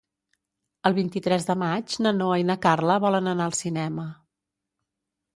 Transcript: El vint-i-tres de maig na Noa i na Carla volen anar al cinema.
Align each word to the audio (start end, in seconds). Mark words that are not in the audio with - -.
El 0.89 0.93
vint-i-tres 0.99 1.43
de 1.49 1.55
maig 1.63 1.97
na 2.05 2.13
Noa 2.19 2.39
i 2.43 2.47
na 2.51 2.55
Carla 2.63 2.95
volen 3.03 3.29
anar 3.33 3.47
al 3.49 3.53
cinema. 3.59 4.07